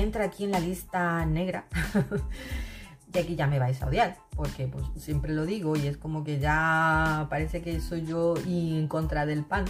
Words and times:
entra 0.00 0.24
aquí 0.24 0.44
en 0.44 0.52
la 0.52 0.60
lista 0.60 1.24
negra. 1.26 1.66
y 3.14 3.18
aquí 3.18 3.36
ya 3.36 3.46
me 3.46 3.58
vais 3.58 3.80
a 3.82 3.86
odiar, 3.86 4.16
porque 4.34 4.68
pues 4.68 4.84
siempre 4.96 5.32
lo 5.32 5.46
digo 5.46 5.76
y 5.76 5.86
es 5.86 5.96
como 5.96 6.22
que 6.24 6.38
ya 6.38 7.26
parece 7.30 7.62
que 7.62 7.80
soy 7.80 8.04
yo 8.04 8.34
y 8.46 8.78
en 8.78 8.88
contra 8.88 9.26
del 9.26 9.44
pan. 9.44 9.64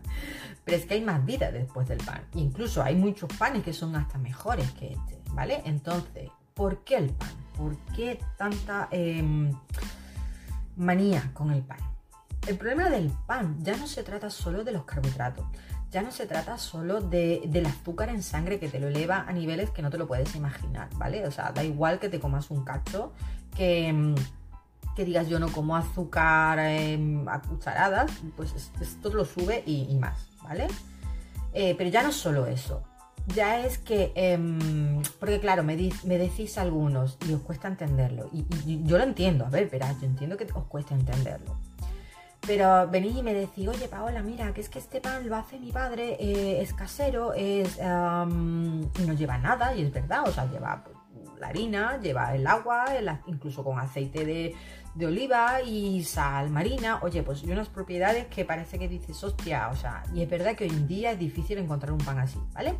Pero 0.64 0.76
es 0.76 0.86
que 0.86 0.94
hay 0.94 1.02
más 1.02 1.24
vida 1.24 1.50
después 1.50 1.88
del 1.88 1.98
pan. 1.98 2.22
Incluso 2.34 2.82
hay 2.82 2.94
muchos 2.94 3.32
panes 3.38 3.62
que 3.62 3.72
son 3.72 3.96
hasta 3.96 4.18
mejores 4.18 4.70
que 4.72 4.92
este, 4.92 5.18
¿vale? 5.32 5.62
Entonces, 5.64 6.30
¿por 6.54 6.84
qué 6.84 6.96
el 6.96 7.10
pan? 7.10 7.30
¿Por 7.56 7.76
qué 7.94 8.20
tanta 8.36 8.88
em, 8.90 9.52
manía 10.76 11.30
con 11.32 11.50
el 11.52 11.62
pan? 11.62 11.78
El 12.46 12.56
problema 12.56 12.88
del 12.88 13.10
pan 13.26 13.56
ya 13.62 13.76
no 13.76 13.86
se 13.86 14.02
trata 14.02 14.30
solo 14.30 14.64
de 14.64 14.72
los 14.72 14.84
carbohidratos, 14.84 15.46
ya 15.90 16.02
no 16.02 16.10
se 16.10 16.26
trata 16.26 16.58
solo 16.58 17.00
de, 17.00 17.42
del 17.46 17.66
azúcar 17.66 18.10
en 18.10 18.22
sangre 18.22 18.58
que 18.58 18.68
te 18.68 18.78
lo 18.78 18.88
eleva 18.88 19.24
a 19.26 19.32
niveles 19.32 19.70
que 19.70 19.82
no 19.82 19.90
te 19.90 19.98
lo 19.98 20.06
puedes 20.06 20.34
imaginar, 20.34 20.88
¿vale? 20.96 21.26
O 21.26 21.30
sea, 21.30 21.52
da 21.52 21.64
igual 21.64 21.98
que 21.98 22.08
te 22.08 22.20
comas 22.20 22.50
un 22.50 22.64
cacho, 22.64 23.12
que, 23.56 23.92
mm, 23.92 24.14
que 24.94 25.04
digas 25.04 25.28
yo 25.28 25.38
no 25.38 25.50
como 25.50 25.76
azúcar 25.76 26.58
em, 26.58 27.26
a 27.28 27.40
cucharadas, 27.40 28.10
pues 28.36 28.52
esto 28.80 29.10
lo 29.10 29.24
sube 29.24 29.62
y, 29.64 29.94
más, 29.96 30.28
¿vale? 30.42 30.66
Eh, 31.54 31.74
pero 31.78 31.88
ya 31.88 32.02
no 32.02 32.12
solo 32.12 32.46
eso, 32.46 32.82
ya 33.34 33.64
es 33.64 33.78
que, 33.78 34.12
em, 34.14 35.02
porque 35.18 35.40
claro, 35.40 35.62
me, 35.62 35.76
me, 36.04 36.18
decís 36.18 36.58
algunos 36.58 37.16
y 37.28 37.32
os 37.32 37.40
cuesta 37.42 37.68
entenderlo, 37.68 38.28
y, 38.32 38.44
y, 38.66 38.82
yo 38.84 38.98
lo 38.98 39.04
entiendo, 39.04 39.46
a 39.46 39.50
ver, 39.50 39.70
verás, 39.70 39.98
yo 40.00 40.06
entiendo 40.06 40.36
que 40.36 40.44
os 40.52 40.64
cuesta 40.64 40.94
entenderlo. 40.94 41.56
Pero 42.48 42.88
venís 42.88 43.14
y 43.14 43.22
me 43.22 43.34
decís, 43.34 43.68
oye 43.68 43.88
Paola, 43.88 44.22
mira, 44.22 44.54
que 44.54 44.62
es 44.62 44.70
que 44.70 44.78
este 44.78 45.02
pan 45.02 45.28
lo 45.28 45.36
hace 45.36 45.60
mi 45.60 45.70
padre, 45.70 46.16
eh, 46.18 46.62
es 46.62 46.72
casero, 46.72 47.34
es, 47.34 47.78
no 47.78 49.12
lleva 49.18 49.36
nada, 49.36 49.76
y 49.76 49.82
es 49.82 49.92
verdad, 49.92 50.26
o 50.26 50.32
sea, 50.32 50.50
lleva 50.50 50.82
la 51.38 51.48
harina, 51.48 52.00
lleva 52.00 52.34
el 52.34 52.46
agua, 52.46 52.86
incluso 53.26 53.62
con 53.62 53.78
aceite 53.78 54.24
de, 54.24 54.56
de, 54.94 55.06
oliva 55.06 55.60
y 55.60 56.02
sal 56.04 56.48
marina. 56.48 57.00
Oye, 57.02 57.22
pues 57.22 57.44
y 57.44 57.52
unas 57.52 57.68
propiedades 57.68 58.28
que 58.28 58.46
parece 58.46 58.78
que 58.78 58.88
dices, 58.88 59.22
hostia, 59.22 59.68
o 59.68 59.76
sea, 59.76 60.02
y 60.14 60.22
es 60.22 60.30
verdad 60.30 60.56
que 60.56 60.64
hoy 60.64 60.70
en 60.70 60.88
día 60.88 61.12
es 61.12 61.18
difícil 61.18 61.58
encontrar 61.58 61.92
un 61.92 61.98
pan 61.98 62.18
así, 62.18 62.38
¿vale? 62.54 62.78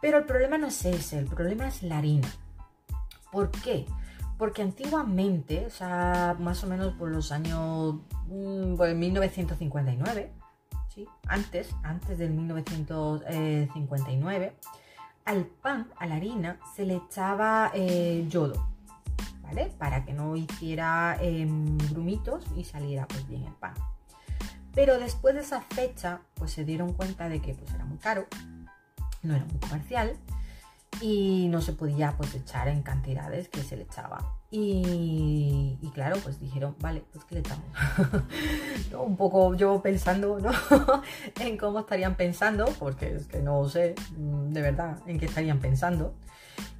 Pero 0.00 0.16
el 0.16 0.24
problema 0.24 0.56
no 0.56 0.68
es 0.68 0.82
ese, 0.86 1.18
el 1.18 1.26
problema 1.26 1.68
es 1.68 1.82
la 1.82 1.98
harina. 1.98 2.28
¿Por 3.30 3.50
qué? 3.50 3.84
Porque 4.40 4.62
antiguamente, 4.62 5.66
o 5.66 5.70
sea, 5.70 6.34
más 6.40 6.64
o 6.64 6.66
menos 6.66 6.94
por 6.94 7.10
los 7.10 7.30
años, 7.30 7.96
mm, 8.26 8.74
pues 8.74 8.96
1959, 8.96 10.32
¿sí? 10.88 11.06
Antes, 11.28 11.76
antes 11.82 12.16
del 12.16 12.30
1959, 12.30 14.56
al 15.26 15.44
pan, 15.44 15.90
a 15.98 16.06
la 16.06 16.14
harina, 16.14 16.58
se 16.74 16.86
le 16.86 16.96
echaba 16.96 17.70
eh, 17.74 18.24
yodo, 18.30 18.66
¿vale? 19.42 19.70
Para 19.76 20.06
que 20.06 20.14
no 20.14 20.34
hiciera 20.36 21.18
em, 21.20 21.76
grumitos 21.90 22.46
y 22.56 22.64
saliera 22.64 23.06
pues 23.06 23.28
bien 23.28 23.44
el 23.44 23.52
pan. 23.52 23.74
Pero 24.74 24.98
después 24.98 25.34
de 25.34 25.42
esa 25.42 25.60
fecha, 25.60 26.22
pues 26.32 26.52
se 26.52 26.64
dieron 26.64 26.94
cuenta 26.94 27.28
de 27.28 27.42
que 27.42 27.52
pues 27.52 27.74
era 27.74 27.84
muy 27.84 27.98
caro, 27.98 28.24
no 29.22 29.34
era 29.34 29.44
muy 29.44 29.58
comercial 29.58 30.16
y 31.00 31.48
no 31.48 31.60
se 31.62 31.72
podía 31.72 32.14
pues 32.16 32.34
echar 32.34 32.68
en 32.68 32.82
cantidades 32.82 33.48
que 33.48 33.62
se 33.62 33.76
le 33.76 33.84
echaba. 33.84 34.36
Y, 34.50 35.78
claro, 35.94 36.16
pues 36.22 36.40
dijeron, 36.40 36.74
vale, 36.80 37.04
pues 37.12 37.24
que 37.24 37.36
le 37.36 37.40
echamos. 37.40 37.66
Un 38.92 39.16
poco 39.16 39.54
yo 39.54 39.80
pensando 39.80 40.40
¿no? 40.40 40.50
en 41.40 41.56
cómo 41.56 41.80
estarían 41.80 42.16
pensando, 42.16 42.64
porque 42.78 43.14
es 43.14 43.26
que 43.26 43.40
no 43.40 43.68
sé 43.68 43.94
mm, 44.16 44.52
de 44.52 44.62
verdad 44.62 44.98
en 45.06 45.18
qué 45.18 45.26
estarían 45.26 45.60
pensando. 45.60 46.14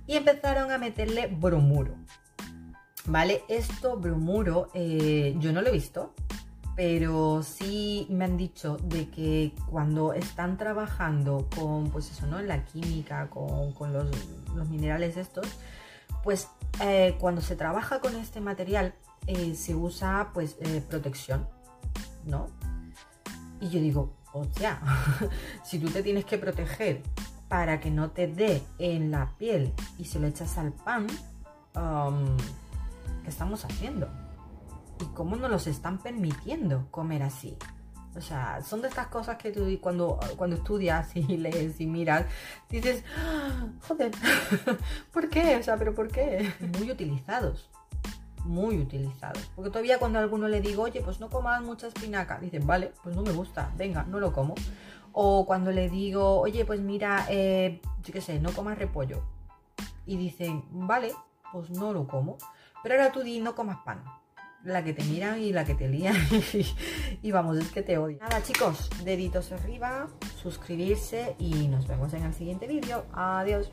Y 0.07 0.17
empezaron 0.17 0.73
a 0.73 0.79
meterle 0.79 1.29
bromuro. 1.29 1.95
¿Vale? 3.07 3.43
Esto, 3.49 3.97
bromuro, 3.97 4.71
eh, 4.75 5.35
yo 5.39 5.53
no 5.53 5.63
lo 5.63 5.69
he 5.69 5.73
visto, 5.73 6.15
pero 6.77 7.43
sí 7.43 8.07
me 8.11 8.25
han 8.25 8.37
dicho 8.37 8.77
de 8.85 9.09
que 9.09 9.55
cuando 9.71 10.13
están 10.13 10.57
trabajando 10.57 11.49
con, 11.55 11.91
pues 11.91 12.11
eso, 12.11 12.27
¿no? 12.27 12.41
La 12.41 12.65
química, 12.65 13.29
con, 13.29 13.93
los, 13.93 14.07
minerales 14.69 15.17
estos, 15.17 15.47
pues 16.23 16.49
eh, 16.81 17.17
cuando 17.19 17.41
se 17.41 17.57
trabaja 17.57 18.01
con 18.01 18.17
este 18.17 18.41
material 18.41 18.95
eh, 19.27 19.55
se 19.55 19.75
usa 19.75 20.31
pues 20.33 20.57
eh, 20.61 20.83
protección, 20.89 21.47
¿no? 22.25 22.49
Y 23.61 23.69
yo 23.69 23.81
digo, 23.81 24.15
o 24.33 24.45
sea, 24.57 24.81
si 25.65 25.79
tú 25.79 25.89
te 25.91 26.03
tienes 26.03 26.25
que 26.25 26.39
proteger 26.39 27.03
para 27.49 27.81
que 27.81 27.91
no 27.91 28.11
te 28.11 28.29
dé 28.29 28.63
en 28.79 29.11
la 29.11 29.35
piel 29.37 29.73
y 29.99 30.05
se 30.05 30.21
lo 30.21 30.29
echas 30.29 30.57
al 30.57 30.73
pan, 30.73 31.07
um, 31.75 32.37
¿qué 33.23 33.29
estamos 33.29 33.65
haciendo? 33.65 34.09
Y 35.01 35.05
cómo 35.15 35.37
nos 35.37 35.51
los 35.51 35.67
están 35.67 35.99
permitiendo 35.99 36.87
comer 36.91 37.23
así. 37.23 37.57
O 38.17 38.21
sea, 38.21 38.61
son 38.63 38.83
de 38.83 38.89
estas 38.89 39.07
cosas 39.07 39.37
que 39.37 39.53
tú 39.53 39.67
cuando, 39.81 40.19
cuando 40.37 40.57
estudias 40.57 41.11
y 41.17 41.37
lees 41.37 41.81
y 41.81 41.87
miras, 41.87 42.27
dices, 42.69 43.05
ah, 43.17 43.69
joder, 43.87 44.13
¿por 45.13 45.29
qué? 45.29 45.57
O 45.57 45.63
sea, 45.63 45.77
pero 45.77 45.95
¿por 45.95 46.09
qué? 46.09 46.53
Muy 46.79 46.91
utilizados, 46.91 47.71
muy 48.45 48.79
utilizados. 48.79 49.51
Porque 49.55 49.71
todavía 49.71 49.99
cuando 49.99 50.19
a 50.19 50.23
alguno 50.23 50.49
le 50.49 50.61
digo, 50.61 50.83
oye, 50.83 51.03
pues 51.03 51.21
no 51.21 51.31
comas 51.31 51.63
mucha 51.63 51.87
espinaca, 51.87 52.39
dicen, 52.41 52.67
vale, 52.67 52.93
pues 53.03 53.15
no 53.15 53.23
me 53.23 53.33
gusta, 53.33 53.73
venga, 53.77 54.03
no 54.05 54.19
lo 54.19 54.33
como. 54.33 54.55
O 55.13 55.45
cuando 55.47 55.73
le 55.73 55.89
digo, 55.89 56.41
oye, 56.41 56.65
pues 56.65 56.81
mira, 56.81 57.27
eh, 57.29 57.81
yo 58.03 58.13
qué 58.13 58.21
sé, 58.21 58.41
no 58.41 58.53
comas 58.53 58.79
repollo. 58.79 59.23
Y 60.07 60.17
dicen, 60.17 60.65
vale, 60.71 61.13
pues 61.53 61.71
no 61.71 61.93
lo 61.93 62.07
como. 62.07 62.39
Pero 62.83 62.95
ahora 62.97 63.13
tú 63.13 63.21
di, 63.21 63.41
no 63.41 63.55
comas 63.55 63.79
pan 63.85 64.03
la 64.65 64.85
que 64.85 64.93
te 64.93 65.05
miran 65.05 65.41
y 65.41 65.53
la 65.53 65.65
que 65.65 65.75
te 65.75 65.89
lían 65.89 66.17
y, 67.23 67.31
vamos, 67.31 67.59
es 67.59 67.71
que 67.71 67.83
te 67.83 67.99
odio. 67.99 68.19
Nada 68.21 68.43
chicos, 68.43 68.91
deditos 69.05 69.53
arriba, 69.53 70.09
suscribirse 70.43 71.35
y 71.39 71.69
nos 71.69 71.87
vemos 71.87 72.13
en 72.15 72.25
el 72.25 72.35
siguiente 72.35 72.67
vídeo. 72.67 73.07
Adiós. 73.13 73.73